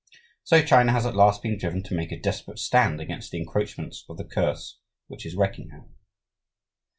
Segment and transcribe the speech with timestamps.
[0.43, 4.03] So China has at last been driven to make a desperate stand against the encroachments
[4.09, 5.85] of the curse which is wrecking her.